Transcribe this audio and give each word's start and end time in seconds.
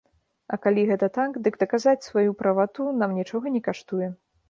А 0.55 0.57
калі 0.63 0.85
гэта 0.91 1.09
так, 1.19 1.37
дык 1.49 1.61
даказаць 1.65 1.95
сваю 2.09 2.29
правату 2.43 2.91
нам 3.03 3.17
нічога 3.23 3.57
не 3.57 3.67
каштуе. 3.73 4.15